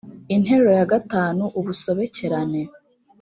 interuro 0.35 0.71
ya 0.79 0.85
gatanu 0.93 1.43
ubusobekerane 1.59 2.61